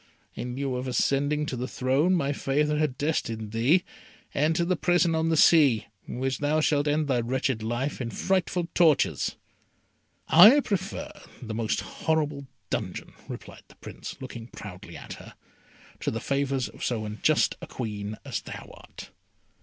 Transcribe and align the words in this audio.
In 0.33 0.55
lieu 0.55 0.77
of 0.77 0.87
ascending 0.87 1.45
the 1.45 1.67
throne 1.67 2.15
my 2.15 2.33
favour 2.33 2.75
had 2.77 2.97
destined 2.97 3.51
thee, 3.51 3.83
enter 4.33 4.65
the 4.65 4.75
prison 4.75 5.13
on 5.13 5.29
the 5.29 5.37
sea, 5.37 5.85
in 6.07 6.17
which 6.17 6.39
thou 6.39 6.59
shalt 6.59 6.87
end 6.87 7.07
thy 7.07 7.19
wretched 7.19 7.61
life 7.61 8.01
in 8.01 8.09
frightful 8.09 8.67
tortures." 8.73 9.35
"I 10.27 10.59
prefer 10.61 11.11
the 11.39 11.53
most 11.53 11.81
horrible 11.81 12.47
dungeon," 12.71 13.13
replied 13.27 13.65
the 13.67 13.75
Prince, 13.75 14.15
looking 14.19 14.47
proudly 14.47 14.97
at 14.97 15.13
her, 15.21 15.35
"to 15.99 16.09
the 16.09 16.19
favours 16.19 16.67
of 16.67 16.83
so 16.83 17.05
unjust 17.05 17.53
a 17.61 17.67
Queen 17.67 18.17
as 18.25 18.41
thou 18.41 18.71
art!" 18.73 19.11